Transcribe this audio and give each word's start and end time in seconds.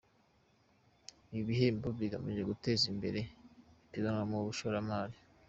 Ibi 1.31 1.41
bihembo 1.49 1.87
bigamije 1.99 2.41
guteza 2.49 2.83
imbere 2.93 3.19
ipiganwa 3.85 4.23
mu 4.31 4.37
bashoramari. 4.45 5.17